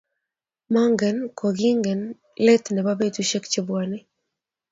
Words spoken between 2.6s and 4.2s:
nebo betusiek chebwonei